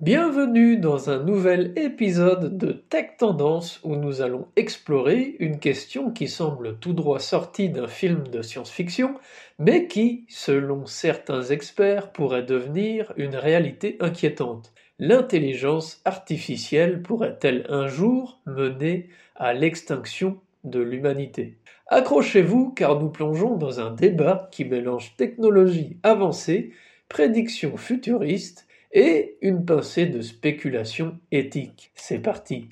Bienvenue 0.00 0.78
dans 0.78 1.10
un 1.10 1.22
nouvel 1.22 1.74
épisode 1.76 2.56
de 2.56 2.72
Tech 2.72 3.18
Tendance 3.18 3.80
où 3.84 3.96
nous 3.96 4.22
allons 4.22 4.46
explorer 4.56 5.36
une 5.40 5.58
question 5.58 6.10
qui 6.10 6.26
semble 6.26 6.78
tout 6.78 6.94
droit 6.94 7.18
sortie 7.18 7.68
d'un 7.68 7.86
film 7.86 8.26
de 8.26 8.40
science-fiction, 8.40 9.16
mais 9.58 9.88
qui, 9.88 10.24
selon 10.30 10.86
certains 10.86 11.42
experts, 11.42 12.12
pourrait 12.12 12.44
devenir 12.44 13.12
une 13.18 13.36
réalité 13.36 13.98
inquiétante. 14.00 14.72
L'intelligence 14.98 16.00
artificielle 16.06 17.02
pourrait-elle 17.02 17.66
un 17.68 17.86
jour 17.86 18.40
mener 18.46 19.10
à 19.36 19.52
l'extinction 19.52 20.38
de 20.64 20.80
l'humanité? 20.80 21.58
Accrochez-vous 21.88 22.70
car 22.70 22.98
nous 22.98 23.10
plongeons 23.10 23.58
dans 23.58 23.80
un 23.80 23.90
débat 23.90 24.48
qui 24.50 24.64
mélange 24.64 25.14
technologie 25.18 25.98
avancée, 26.02 26.72
prédictions 27.10 27.76
futuristes 27.76 28.66
et 28.92 29.38
une 29.40 29.64
pincée 29.64 30.06
de 30.06 30.20
spéculation 30.20 31.18
éthique. 31.30 31.92
C'est 31.94 32.18
parti. 32.18 32.68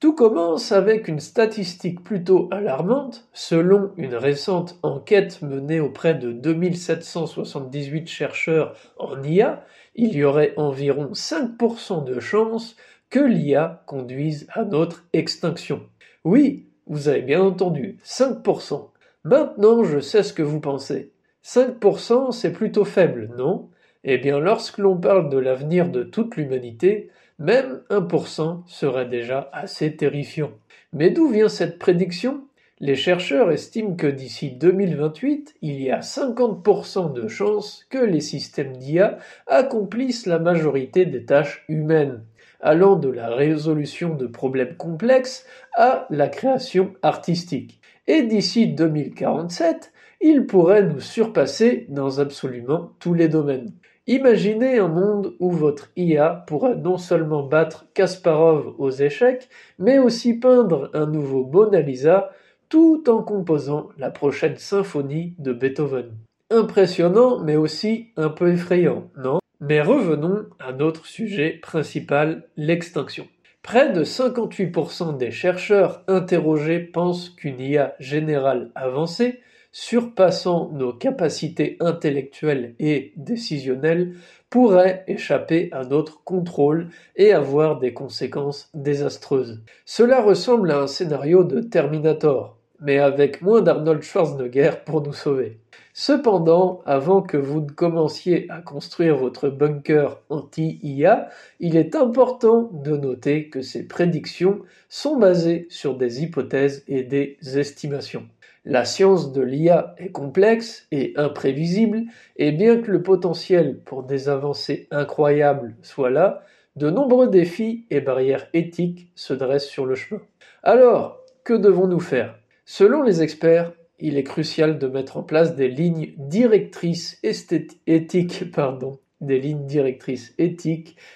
Tout 0.00 0.14
commence 0.14 0.72
avec 0.72 1.06
une 1.06 1.20
statistique 1.20 2.02
plutôt 2.02 2.48
alarmante. 2.50 3.28
Selon 3.32 3.92
une 3.96 4.16
récente 4.16 4.78
enquête 4.82 5.42
menée 5.42 5.78
auprès 5.78 6.14
de 6.14 6.32
2778 6.32 8.08
chercheurs 8.08 8.76
en 8.98 9.22
IA, 9.22 9.64
il 9.94 10.16
y 10.16 10.24
aurait 10.24 10.54
environ 10.56 11.12
5% 11.12 12.04
de 12.04 12.18
chances 12.18 12.76
que 13.10 13.20
l'IA 13.20 13.84
conduise 13.86 14.48
à 14.52 14.64
notre 14.64 15.04
extinction. 15.12 15.82
Oui, 16.24 16.66
vous 16.86 17.08
avez 17.08 17.22
bien 17.22 17.40
entendu, 17.40 17.98
5%. 18.04 18.88
Maintenant, 19.22 19.84
je 19.84 20.00
sais 20.00 20.24
ce 20.24 20.32
que 20.32 20.42
vous 20.42 20.60
pensez. 20.60 21.12
5%, 21.44 22.32
c'est 22.32 22.52
plutôt 22.52 22.84
faible, 22.84 23.30
non? 23.36 23.68
Eh 24.04 24.18
bien, 24.18 24.38
lorsque 24.40 24.78
l'on 24.78 24.96
parle 24.96 25.28
de 25.28 25.38
l'avenir 25.38 25.88
de 25.88 26.02
toute 26.02 26.36
l'humanité, 26.36 27.10
même 27.38 27.82
1% 27.90 28.62
serait 28.66 29.08
déjà 29.08 29.48
assez 29.52 29.96
terrifiant. 29.96 30.50
Mais 30.92 31.10
d'où 31.10 31.28
vient 31.28 31.48
cette 31.48 31.78
prédiction? 31.78 32.44
Les 32.80 32.96
chercheurs 32.96 33.52
estiment 33.52 33.94
que 33.94 34.08
d'ici 34.08 34.50
2028, 34.50 35.54
il 35.62 35.80
y 35.80 35.90
a 35.90 36.00
50% 36.00 37.12
de 37.12 37.28
chances 37.28 37.86
que 37.90 37.98
les 37.98 38.20
systèmes 38.20 38.76
d'IA 38.76 39.18
accomplissent 39.46 40.26
la 40.26 40.40
majorité 40.40 41.06
des 41.06 41.24
tâches 41.24 41.64
humaines, 41.68 42.24
allant 42.60 42.96
de 42.96 43.08
la 43.08 43.28
résolution 43.28 44.16
de 44.16 44.26
problèmes 44.26 44.76
complexes 44.76 45.46
à 45.76 46.08
la 46.10 46.28
création 46.28 46.92
artistique. 47.02 47.80
Et 48.08 48.22
d'ici 48.22 48.66
2047, 48.66 49.92
ils 50.20 50.46
pourraient 50.46 50.82
nous 50.82 51.00
surpasser 51.00 51.86
dans 51.88 52.18
absolument 52.18 52.90
tous 52.98 53.14
les 53.14 53.28
domaines. 53.28 53.72
Imaginez 54.08 54.80
un 54.80 54.88
monde 54.88 55.34
où 55.38 55.52
votre 55.52 55.92
IA 55.94 56.44
pourra 56.48 56.74
non 56.74 56.98
seulement 56.98 57.44
battre 57.44 57.86
Kasparov 57.94 58.74
aux 58.78 58.90
échecs, 58.90 59.48
mais 59.78 60.00
aussi 60.00 60.34
peindre 60.34 60.90
un 60.92 61.06
nouveau 61.06 61.44
Mona 61.44 61.80
Lisa 61.80 62.32
tout 62.68 63.04
en 63.08 63.22
composant 63.22 63.90
la 63.98 64.10
prochaine 64.10 64.56
symphonie 64.56 65.36
de 65.38 65.52
Beethoven. 65.52 66.16
Impressionnant, 66.50 67.38
mais 67.38 67.54
aussi 67.54 68.08
un 68.16 68.28
peu 68.28 68.52
effrayant, 68.52 69.08
non? 69.16 69.38
Mais 69.60 69.80
revenons 69.80 70.46
à 70.58 70.72
notre 70.72 71.06
sujet 71.06 71.50
principal, 71.62 72.48
l'extinction. 72.56 73.28
Près 73.62 73.92
de 73.92 74.02
58% 74.02 75.16
des 75.16 75.30
chercheurs 75.30 76.02
interrogés 76.08 76.80
pensent 76.80 77.30
qu'une 77.30 77.60
IA 77.60 77.94
générale 78.00 78.72
avancée 78.74 79.38
surpassant 79.72 80.70
nos 80.72 80.92
capacités 80.92 81.76
intellectuelles 81.80 82.74
et 82.78 83.12
décisionnelles, 83.16 84.14
pourrait 84.50 85.04
échapper 85.08 85.70
à 85.72 85.84
notre 85.84 86.22
contrôle 86.24 86.90
et 87.16 87.32
avoir 87.32 87.78
des 87.78 87.94
conséquences 87.94 88.68
désastreuses. 88.74 89.62
Cela 89.86 90.20
ressemble 90.20 90.70
à 90.70 90.80
un 90.80 90.86
scénario 90.86 91.42
de 91.42 91.60
Terminator, 91.60 92.58
mais 92.78 92.98
avec 92.98 93.40
moins 93.40 93.62
d'Arnold 93.62 94.02
Schwarzenegger 94.02 94.72
pour 94.84 95.00
nous 95.02 95.14
sauver. 95.14 95.58
Cependant, 95.94 96.82
avant 96.84 97.22
que 97.22 97.36
vous 97.36 97.60
ne 97.60 97.70
commenciez 97.70 98.46
à 98.50 98.60
construire 98.60 99.16
votre 99.16 99.48
bunker 99.48 100.18
anti-IA, 100.28 101.28
il 101.60 101.76
est 101.76 101.94
important 101.94 102.70
de 102.72 102.96
noter 102.96 103.48
que 103.48 103.62
ces 103.62 103.86
prédictions 103.86 104.60
sont 104.88 105.16
basées 105.16 105.66
sur 105.70 105.96
des 105.96 106.22
hypothèses 106.22 106.84
et 106.88 107.02
des 107.02 107.38
estimations. 107.58 108.26
La 108.64 108.84
science 108.84 109.32
de 109.32 109.42
l'IA 109.42 109.94
est 109.98 110.12
complexe 110.12 110.86
et 110.92 111.14
imprévisible, 111.16 112.02
et 112.36 112.52
bien 112.52 112.80
que 112.80 112.92
le 112.92 113.02
potentiel 113.02 113.80
pour 113.80 114.04
des 114.04 114.28
avancées 114.28 114.86
incroyables 114.92 115.74
soit 115.82 116.10
là, 116.10 116.44
de 116.76 116.88
nombreux 116.88 117.28
défis 117.28 117.86
et 117.90 118.00
barrières 118.00 118.46
éthiques 118.54 119.10
se 119.16 119.34
dressent 119.34 119.68
sur 119.68 119.84
le 119.84 119.96
chemin. 119.96 120.22
Alors, 120.62 121.20
que 121.44 121.54
devons-nous 121.54 122.00
faire? 122.00 122.38
Selon 122.64 123.02
les 123.02 123.22
experts, 123.22 123.72
il 123.98 124.16
est 124.16 124.22
crucial 124.22 124.78
de 124.78 124.86
mettre 124.86 125.16
en 125.16 125.24
place 125.24 125.56
des 125.56 125.68
lignes 125.68 126.14
directrices 126.16 127.18
éthiques, 127.24 127.78
éthiques 127.86 128.44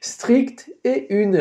strictes 0.00 0.70
et 0.84 1.12
une, 1.12 1.36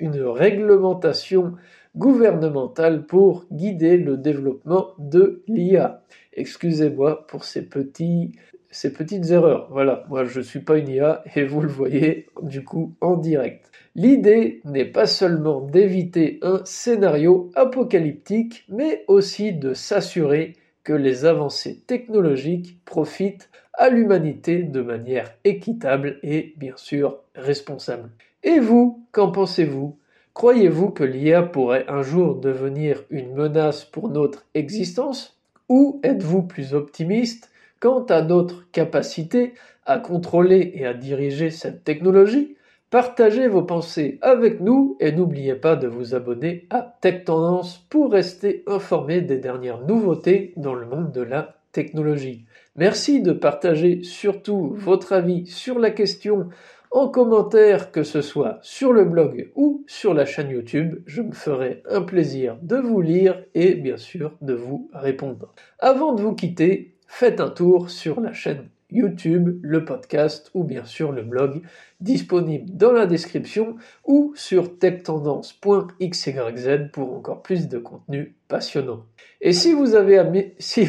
une 0.00 0.22
réglementation 0.22 1.52
gouvernementale 1.96 3.06
pour 3.06 3.46
guider 3.50 3.96
le 3.96 4.16
développement 4.16 4.88
de 4.98 5.42
l'IA. 5.48 6.02
Excusez-moi 6.32 7.26
pour 7.26 7.44
ces 7.44 7.62
petits 7.62 8.32
ces 8.70 8.92
petites 8.92 9.30
erreurs. 9.30 9.68
Voilà, 9.70 10.04
moi 10.08 10.24
je 10.24 10.38
ne 10.38 10.44
suis 10.44 10.60
pas 10.60 10.76
une 10.76 10.88
IA 10.88 11.22
et 11.34 11.44
vous 11.44 11.60
le 11.60 11.68
voyez 11.68 12.26
du 12.42 12.62
coup 12.62 12.94
en 13.00 13.16
direct. 13.16 13.70
L'idée 13.94 14.60
n'est 14.64 14.84
pas 14.84 15.06
seulement 15.06 15.62
d'éviter 15.62 16.38
un 16.42 16.60
scénario 16.66 17.50
apocalyptique, 17.54 18.66
mais 18.68 19.04
aussi 19.08 19.54
de 19.54 19.72
s'assurer 19.72 20.56
que 20.84 20.92
les 20.92 21.24
avancées 21.24 21.82
technologiques 21.86 22.78
profitent 22.84 23.48
à 23.72 23.88
l'humanité 23.88 24.62
de 24.62 24.82
manière 24.82 25.32
équitable 25.44 26.18
et 26.22 26.54
bien 26.58 26.76
sûr 26.76 27.18
responsable. 27.34 28.10
Et 28.42 28.60
vous, 28.60 29.06
qu'en 29.12 29.32
pensez-vous? 29.32 29.96
Croyez-vous 30.36 30.90
que 30.90 31.02
l'IA 31.02 31.42
pourrait 31.42 31.86
un 31.88 32.02
jour 32.02 32.34
devenir 32.34 33.02
une 33.08 33.32
menace 33.32 33.86
pour 33.86 34.10
notre 34.10 34.44
existence? 34.52 35.40
Ou 35.70 35.98
êtes-vous 36.02 36.42
plus 36.42 36.74
optimiste 36.74 37.50
quant 37.80 38.04
à 38.04 38.20
notre 38.20 38.70
capacité 38.70 39.54
à 39.86 39.98
contrôler 39.98 40.72
et 40.74 40.84
à 40.84 40.92
diriger 40.92 41.48
cette 41.48 41.84
technologie? 41.84 42.54
Partagez 42.90 43.48
vos 43.48 43.62
pensées 43.62 44.18
avec 44.20 44.60
nous 44.60 44.98
et 45.00 45.10
n'oubliez 45.10 45.54
pas 45.54 45.74
de 45.74 45.88
vous 45.88 46.14
abonner 46.14 46.66
à 46.68 46.82
Tech 47.00 47.24
Tendance 47.24 47.78
pour 47.88 48.12
rester 48.12 48.62
informé 48.66 49.22
des 49.22 49.38
dernières 49.38 49.80
nouveautés 49.86 50.52
dans 50.58 50.74
le 50.74 50.84
monde 50.84 51.12
de 51.12 51.22
la 51.22 51.56
technologie. 51.72 52.44
Merci 52.76 53.22
de 53.22 53.32
partager 53.32 54.02
surtout 54.02 54.74
votre 54.74 55.14
avis 55.14 55.46
sur 55.46 55.78
la 55.78 55.90
question 55.90 56.50
en 56.96 57.08
commentaire, 57.08 57.92
que 57.92 58.02
ce 58.02 58.22
soit 58.22 58.58
sur 58.62 58.90
le 58.90 59.04
blog 59.04 59.50
ou 59.54 59.84
sur 59.86 60.14
la 60.14 60.24
chaîne 60.24 60.48
YouTube. 60.48 61.02
Je 61.04 61.20
me 61.20 61.32
ferai 61.32 61.82
un 61.90 62.00
plaisir 62.00 62.56
de 62.62 62.76
vous 62.76 63.02
lire 63.02 63.44
et 63.54 63.74
bien 63.74 63.98
sûr 63.98 64.32
de 64.40 64.54
vous 64.54 64.90
répondre. 64.94 65.52
Avant 65.78 66.14
de 66.14 66.22
vous 66.22 66.34
quitter, 66.34 66.96
faites 67.06 67.42
un 67.42 67.50
tour 67.50 67.90
sur 67.90 68.22
la 68.22 68.32
chaîne 68.32 68.70
YouTube, 68.90 69.58
le 69.62 69.84
podcast 69.84 70.50
ou 70.54 70.64
bien 70.64 70.84
sûr 70.84 71.12
le 71.12 71.22
blog 71.22 71.62
disponible 72.00 72.76
dans 72.76 72.92
la 72.92 73.06
description 73.06 73.76
ou 74.04 74.32
sur 74.36 74.78
techtendance.xyz 74.78 76.90
pour 76.92 77.14
encore 77.14 77.42
plus 77.42 77.68
de 77.68 77.78
contenu 77.78 78.34
passionnant. 78.48 79.04
Et 79.40 79.52
si 79.52 79.72
vous 79.72 79.94
avez 79.94 80.14
aimé, 80.14 80.54
il 80.76 80.88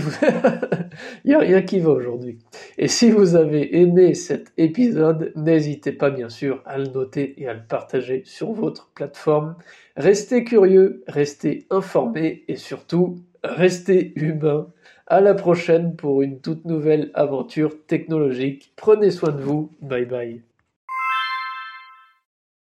n'y 1.25 1.33
a 1.33 1.39
rien 1.39 1.61
qui 1.61 1.79
va 1.79 1.91
aujourd'hui. 1.91 2.39
Et 2.77 2.87
si 2.87 3.11
vous 3.11 3.35
avez 3.35 3.79
aimé 3.79 4.13
cet 4.13 4.51
épisode, 4.57 5.31
n'hésitez 5.35 5.91
pas 5.91 6.09
bien 6.09 6.29
sûr 6.29 6.61
à 6.65 6.77
le 6.77 6.87
noter 6.87 7.41
et 7.41 7.47
à 7.47 7.53
le 7.53 7.65
partager 7.67 8.23
sur 8.25 8.51
votre 8.51 8.91
plateforme. 8.93 9.55
Restez 9.95 10.43
curieux, 10.43 11.03
restez 11.07 11.65
informés 11.69 12.43
et 12.47 12.55
surtout, 12.55 13.19
restez 13.43 14.13
humains. 14.15 14.67
À 15.07 15.21
la 15.21 15.33
prochaine 15.33 15.95
pour 15.95 16.21
une 16.21 16.39
toute 16.39 16.65
nouvelle 16.65 17.11
aventure 17.13 17.85
technologique. 17.87 18.71
Prenez 18.75 19.11
soin 19.11 19.31
de 19.31 19.41
vous. 19.41 19.71
Bye 19.81 20.05
bye. 20.05 20.41